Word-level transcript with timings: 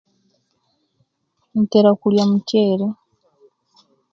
Ntere 1.61 1.89
kulia 1.99 2.23
mutyere 2.31 2.87